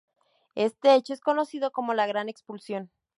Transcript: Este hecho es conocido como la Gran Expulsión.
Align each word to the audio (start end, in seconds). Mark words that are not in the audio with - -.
Este 0.55 0.95
hecho 0.95 1.13
es 1.13 1.21
conocido 1.21 1.69
como 1.69 1.93
la 1.93 2.07
Gran 2.07 2.27
Expulsión. 2.27 2.89